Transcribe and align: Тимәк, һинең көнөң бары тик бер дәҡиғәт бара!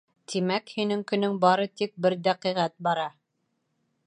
Тимәк, 0.31 0.71
һинең 0.77 1.03
көнөң 1.11 1.37
бары 1.45 1.69
тик 1.83 1.95
бер 2.07 2.19
дәҡиғәт 2.29 2.77
бара! 2.89 3.09